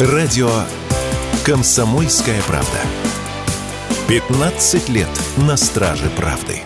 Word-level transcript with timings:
Радио 0.00 0.50
«Комсомольская 1.44 2.42
правда». 2.48 2.80
15 4.08 4.88
лет 4.88 5.08
на 5.36 5.56
страже 5.56 6.10
правды. 6.16 6.62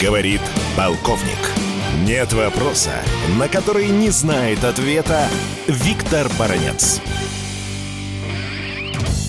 Говорит 0.00 0.40
полковник. 0.74 1.22
Нет 2.04 2.32
вопроса, 2.32 2.94
на 3.38 3.48
который 3.48 3.88
не 3.88 4.08
знает 4.08 4.64
ответа 4.64 5.28
Виктор 5.66 6.30
Баранец 6.38 7.02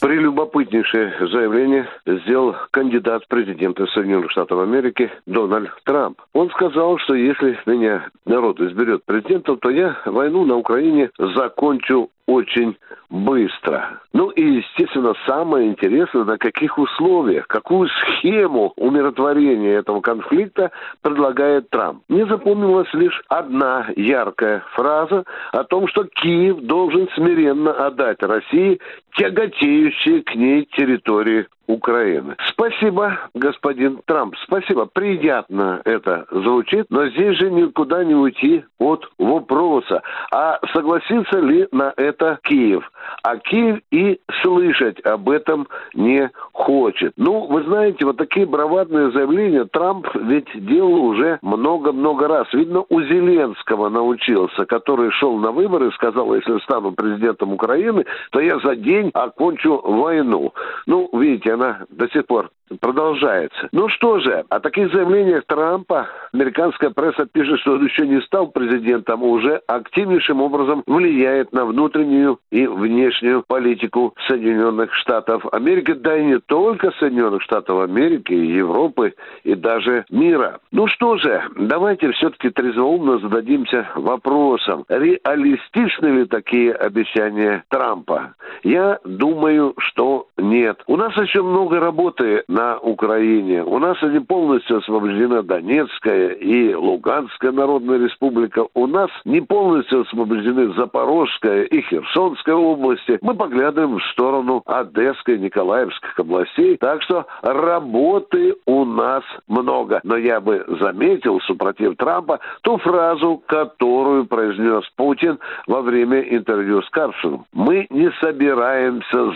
прелюбопытнейшее 0.00 1.14
заявление 1.32 1.88
сделал 2.06 2.54
кандидат 2.70 3.24
в 3.24 3.28
президенты 3.28 3.86
Соединенных 3.88 4.30
Штатов 4.30 4.60
Америки 4.60 5.10
Дональд 5.26 5.70
Трамп. 5.84 6.20
Он 6.32 6.50
сказал, 6.50 6.98
что 6.98 7.14
если 7.14 7.58
меня 7.66 8.08
народ 8.24 8.60
изберет 8.60 9.04
президентом, 9.04 9.58
то 9.58 9.70
я 9.70 9.96
войну 10.06 10.44
на 10.44 10.56
Украине 10.56 11.10
закончу 11.18 12.10
очень 12.28 12.76
быстро. 13.08 14.02
Ну 14.12 14.28
и, 14.28 14.42
естественно, 14.42 15.14
самое 15.26 15.66
интересное, 15.66 16.24
на 16.24 16.36
каких 16.36 16.78
условиях, 16.78 17.48
какую 17.48 17.88
схему 17.88 18.74
умиротворения 18.76 19.78
этого 19.78 20.02
конфликта 20.02 20.70
предлагает 21.00 21.70
Трамп. 21.70 22.02
Мне 22.08 22.26
запомнилась 22.26 22.92
лишь 22.92 23.22
одна 23.28 23.88
яркая 23.96 24.62
фраза 24.72 25.24
о 25.52 25.64
том, 25.64 25.88
что 25.88 26.04
Киев 26.04 26.58
должен 26.60 27.08
смиренно 27.14 27.72
отдать 27.72 28.22
России 28.22 28.78
тяготеющие 29.14 30.22
к 30.22 30.34
ней 30.34 30.68
территории 30.76 31.46
Украины. 31.68 32.34
Спасибо, 32.48 33.18
господин 33.34 34.00
Трамп, 34.06 34.34
спасибо. 34.44 34.86
Приятно 34.86 35.82
это 35.84 36.26
звучит, 36.30 36.86
но 36.88 37.08
здесь 37.08 37.36
же 37.36 37.50
никуда 37.50 38.02
не 38.04 38.14
уйти 38.14 38.64
от 38.78 39.08
вопроса, 39.18 40.02
а 40.32 40.58
согласится 40.72 41.38
ли 41.38 41.68
на 41.70 41.92
это 41.96 42.40
Киев? 42.42 42.90
А 43.22 43.36
Киев 43.36 43.80
и 43.90 44.20
слышать 44.42 45.00
об 45.04 45.28
этом 45.28 45.68
не 45.94 46.30
хочет. 46.52 47.12
Ну, 47.16 47.46
вы 47.46 47.62
знаете, 47.64 48.04
вот 48.04 48.16
такие 48.16 48.46
бравадные 48.46 49.10
заявления 49.10 49.64
Трамп 49.64 50.06
ведь 50.14 50.48
делал 50.54 51.04
уже 51.04 51.38
много-много 51.42 52.28
раз. 52.28 52.52
Видно, 52.52 52.84
у 52.88 53.00
Зеленского 53.02 53.88
научился, 53.88 54.66
который 54.66 55.10
шел 55.12 55.36
на 55.38 55.52
выборы 55.52 55.88
и 55.88 55.92
сказал, 55.92 56.34
если 56.34 56.58
стану 56.60 56.92
президентом 56.92 57.52
Украины, 57.52 58.04
то 58.30 58.40
я 58.40 58.58
за 58.58 58.76
день 58.76 59.10
окончу 59.14 59.80
войну. 59.82 60.52
Ну, 60.86 61.08
видите, 61.12 61.54
она 61.54 61.80
до 61.90 62.08
сих 62.08 62.26
пор 62.26 62.50
продолжается. 62.80 63.68
Ну 63.72 63.88
что 63.88 64.18
же, 64.20 64.44
о 64.48 64.60
таких 64.60 64.92
заявлениях 64.92 65.44
Трампа 65.46 66.08
американская 66.32 66.90
пресса 66.90 67.26
пишет, 67.26 67.60
что 67.60 67.72
он 67.72 67.84
еще 67.84 68.06
не 68.06 68.20
стал 68.22 68.48
президентом, 68.48 69.22
а 69.22 69.26
уже 69.26 69.62
активнейшим 69.66 70.42
образом 70.42 70.82
влияет 70.86 71.52
на 71.52 71.64
внутреннюю 71.64 72.38
и 72.50 72.66
внешнюю 72.66 72.97
политику 73.46 74.14
Соединенных 74.26 74.94
Штатов 74.94 75.44
Америки, 75.52 75.92
да 75.92 76.16
и 76.16 76.24
не 76.24 76.38
только 76.40 76.90
Соединенных 76.98 77.42
Штатов 77.42 77.80
Америки, 77.80 78.32
Европы 78.32 79.14
и 79.44 79.54
даже 79.54 80.04
мира. 80.10 80.60
Ну 80.72 80.86
что 80.86 81.16
же, 81.16 81.42
давайте 81.56 82.12
все-таки 82.12 82.50
трезвоумно 82.50 83.18
зададимся 83.18 83.88
вопросом, 83.94 84.84
реалистичны 84.88 86.06
ли 86.08 86.24
такие 86.26 86.72
обещания 86.72 87.64
Трампа? 87.68 88.34
Я 88.62 88.98
думаю, 89.04 89.74
что 89.78 90.26
нет. 90.36 90.82
У 90.86 90.96
нас 90.96 91.16
еще 91.16 91.42
много 91.42 91.80
работы 91.80 92.44
на 92.48 92.78
Украине. 92.78 93.62
У 93.64 93.78
нас 93.78 93.96
они 94.02 94.20
полностью 94.20 94.78
освобождена 94.78 95.42
Донецкая 95.42 96.30
и 96.30 96.74
Луганская 96.74 97.52
Народная 97.52 97.98
Республика. 97.98 98.66
У 98.74 98.86
нас 98.86 99.10
не 99.24 99.40
полностью 99.40 100.02
освобождены 100.02 100.72
Запорожская 100.74 101.64
и 101.64 101.80
Херсонская 101.82 102.54
области. 102.54 103.18
Мы 103.22 103.34
поглядываем 103.34 103.98
в 103.98 104.04
сторону 104.12 104.62
Одесской 104.66 105.36
и 105.36 105.40
Николаевских 105.40 106.18
областей. 106.18 106.76
Так 106.78 107.02
что 107.02 107.26
работы 107.42 108.54
у 108.66 108.84
нас 108.84 109.22
много. 109.46 110.00
Но 110.02 110.16
я 110.16 110.40
бы 110.40 110.64
заметил, 110.80 111.40
супротив 111.40 111.96
Трампа, 111.96 112.40
ту 112.62 112.78
фразу, 112.78 113.42
которую 113.46 114.26
произнес 114.26 114.84
Путин 114.96 115.38
во 115.66 115.82
время 115.82 116.20
интервью 116.20 116.82
с 116.82 116.90
Карсоном. 116.90 117.44
Мы 117.52 117.86
не 117.90 118.10
собираемся 118.20 118.47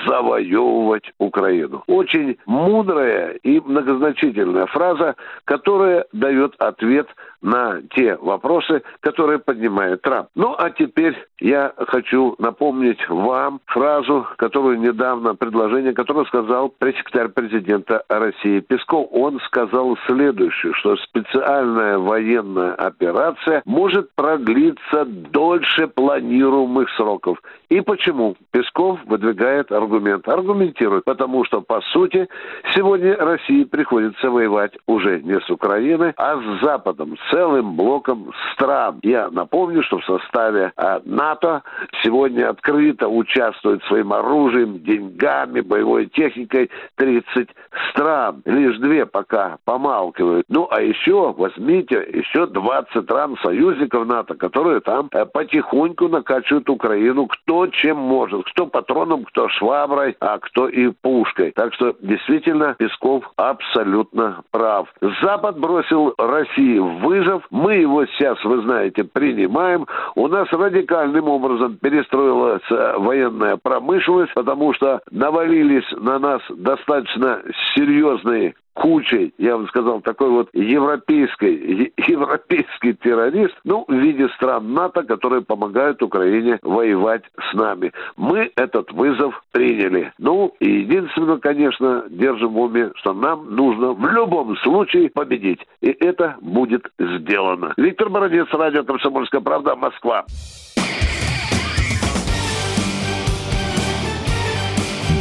завоевывать 0.07 1.13
Украину. 1.19 1.83
Очень 1.87 2.39
мудрая 2.47 3.33
и 3.43 3.61
многозначительная 3.61 4.67
фраза, 4.67 5.17
которая 5.45 6.07
дает 6.13 6.55
ответ 6.59 7.09
на 7.43 7.83
те 7.95 8.17
вопросы, 8.17 8.83
которые 9.01 9.39
поднимает 9.39 10.03
Трамп. 10.03 10.29
Ну, 10.35 10.55
а 10.57 10.71
теперь 10.71 11.17
я 11.41 11.73
хочу 11.89 12.37
напомнить 12.39 13.07
вам 13.09 13.61
фразу, 13.67 14.27
которую 14.37 14.79
недавно, 14.81 15.35
предложение, 15.35 15.93
которое 15.93 16.25
сказал 16.27 16.69
пресс-секретарь 16.69 17.29
президента 17.29 18.05
России 18.09 18.61
Песков. 18.61 19.09
Он 19.11 19.41
сказал 19.41 19.97
следующее, 20.07 20.73
что 20.75 20.97
специальная 20.97 21.99
военная 21.99 22.75
операция 22.75 23.63
может 23.65 24.11
продлиться 24.15 25.05
дольше 25.05 25.89
планируемых 25.89 26.89
сроков. 26.97 27.39
И 27.69 27.81
почему? 27.81 28.37
Песков 28.51 29.01
выдвигает 29.07 29.73
аргумент. 29.73 30.29
Аргументирует, 30.29 31.05
потому 31.05 31.45
что, 31.45 31.61
по 31.61 31.81
сути, 31.93 32.29
сегодня 32.75 33.17
России 33.17 33.65
приходится 33.65 34.31
воевать 34.31 34.73
уже 34.87 35.21
не 35.23 35.41
с 35.41 35.51
Украиной, 35.51 36.13
а 36.17 36.37
с 36.37 36.63
Западом, 36.63 37.17
с 37.17 37.32
целым 37.33 37.77
блоком 37.77 38.33
стран. 38.53 39.01
Я 39.03 39.31
напомню, 39.31 39.83
что 39.83 39.99
в 39.99 40.05
составе 40.05 40.73
э, 40.77 41.01
НАТО 41.05 41.63
сегодня 42.03 42.51
открыто 42.51 43.09
участвует 43.09 43.83
своим 43.85 44.13
оружием, 44.13 44.83
деньгами, 44.83 45.61
боевой 45.61 46.07
техникой 46.07 46.71
30 46.97 47.49
стран. 47.91 48.43
Лишь 48.45 48.79
две 48.79 49.07
пока 49.07 49.57
помалкивают. 49.65 50.47
Ну, 50.49 50.69
а 50.71 50.83
еще, 50.83 51.35
возьмите, 51.37 51.97
еще 52.13 52.47
20 52.47 53.05
стран 53.05 53.37
союзников 53.43 54.07
НАТО, 54.07 54.35
которые 54.35 54.81
там 54.81 55.09
э, 55.13 55.25
потихоньку 55.25 56.09
накачивают 56.09 56.69
Украину 56.69 57.27
кто 57.27 57.67
чем 57.69 57.97
может. 57.97 58.45
Кто 58.47 58.67
патроном, 58.67 59.25
кто 59.25 59.49
шваброй, 59.49 60.17
а 60.21 60.39
кто 60.39 60.69
и 60.69 60.91
пушкой. 60.91 61.53
Так 61.53 61.75
что, 61.75 61.95
действительно, 62.01 62.75
Песков 62.79 63.25
абсолютно 63.37 64.43
прав. 64.51 64.89
Запад 65.23 65.59
бросил 65.59 66.15
России 66.19 66.79
вызов. 67.23 67.47
Мы 67.51 67.75
его 67.77 68.07
сейчас, 68.07 68.43
вы 68.45 68.63
знаете, 68.63 69.05
принимаем. 69.05 69.87
У 70.15 70.29
нас 70.29 70.49
радикальным 70.53 71.29
образом 71.29 71.77
перестроилась 71.77 72.63
э, 72.71 72.95
военная 72.99 73.57
промышленность, 73.57 74.35
потому 74.35 74.75
что 74.75 75.01
навалились 75.11 75.91
на 75.97 76.19
нас 76.19 76.43
достаточно 76.51 77.43
серьезные 77.75 78.55
кучей, 78.75 79.35
я 79.39 79.59
бы 79.59 79.67
сказал, 79.69 80.01
такой 80.01 80.31
вот 80.31 80.49
европейской, 80.55 81.93
европейский 82.83 82.95
террорист, 82.95 83.55
ну, 83.65 83.85
в 83.87 83.93
виде 83.93 84.29
стран 84.37 84.73
НАТО, 84.75 85.03
которые 85.05 85.43
помогают 85.43 86.03
Украине 86.03 86.59
воевать 86.63 87.23
с 87.51 87.55
нами. 87.55 87.93
Мы 88.17 88.51
этот 88.57 88.91
вызов 88.93 89.43
приняли. 89.53 90.13
Ну, 90.19 90.55
и 90.61 90.81
единственное, 90.81 91.39
конечно, 91.39 92.05
держим 92.09 92.53
в 92.53 92.61
уме, 92.61 92.91
что 92.97 93.13
нам 93.13 93.55
нужно 93.55 93.93
в 93.93 94.07
любом 94.07 94.57
случае 94.59 95.11
победить. 95.11 95.61
И 95.81 95.89
это 95.89 96.37
будет 96.41 96.83
сделано. 96.99 97.73
Виктор 97.77 98.09
Бородец, 98.09 98.47
радио 98.53 98.85
«Комсомольская 98.85 99.41
правда», 99.41 99.77
Москва. 99.77 100.25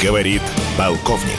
Говорит 0.02 0.42
полковник. 0.76 1.38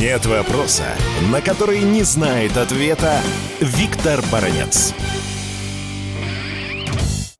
Нет 0.00 0.26
вопроса, 0.26 0.84
на 1.30 1.40
который 1.40 1.80
не 1.80 2.02
знает 2.02 2.56
ответа 2.56 3.20
Виктор 3.60 4.18
Баранец. 4.32 4.92